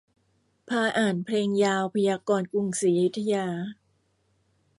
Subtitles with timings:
[0.69, 3.47] พาอ่านเพลงยาวพยากรณ์กรุงศรีอยุธยา